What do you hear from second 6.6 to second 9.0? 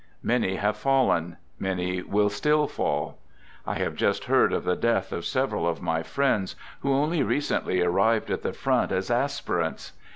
who only recently arrived at the front